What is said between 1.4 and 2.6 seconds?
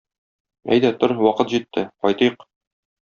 җитте, кайтыйк.